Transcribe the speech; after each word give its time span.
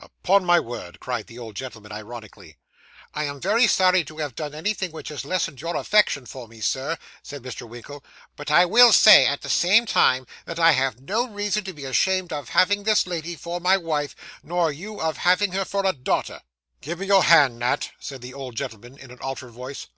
'Upon 0.00 0.42
my 0.46 0.58
word!' 0.58 1.00
cried 1.00 1.26
the 1.26 1.38
old 1.38 1.54
gentleman 1.54 1.92
ironically. 1.92 2.56
'I 3.12 3.24
am 3.24 3.40
very 3.42 3.66
sorry 3.66 4.02
to 4.04 4.16
have 4.16 4.34
done 4.34 4.54
anything 4.54 4.90
which 4.90 5.10
has 5.10 5.22
lessened 5.26 5.60
your 5.60 5.76
affection 5.76 6.24
for 6.24 6.48
me, 6.48 6.62
Sir,' 6.62 6.96
said 7.22 7.42
Mr. 7.42 7.68
Winkle; 7.68 8.02
'but 8.34 8.50
I 8.50 8.64
will 8.64 8.94
say, 8.94 9.26
at 9.26 9.42
the 9.42 9.50
same 9.50 9.84
time, 9.84 10.26
that 10.46 10.58
I 10.58 10.70
have 10.70 11.02
no 11.02 11.28
reason 11.28 11.64
to 11.64 11.74
be 11.74 11.84
ashamed 11.84 12.32
of 12.32 12.48
having 12.48 12.84
this 12.84 13.06
lady 13.06 13.36
for 13.36 13.60
my 13.60 13.76
wife, 13.76 14.16
nor 14.42 14.72
you 14.72 14.98
of 14.98 15.18
having 15.18 15.52
her 15.52 15.66
for 15.66 15.84
a 15.84 15.92
daughter.' 15.92 16.40
'Give 16.80 16.98
me 16.98 17.04
your 17.06 17.24
hand, 17.24 17.58
Nat,' 17.58 17.90
said 18.00 18.22
the 18.22 18.32
old 18.32 18.56
gentleman, 18.56 18.96
in 18.96 19.10
an 19.10 19.20
altered 19.20 19.50
voice. 19.50 19.88